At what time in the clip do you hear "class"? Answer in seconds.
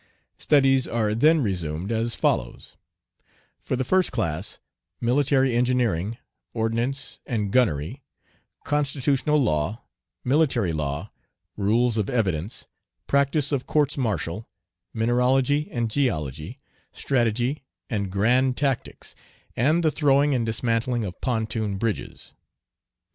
4.11-4.59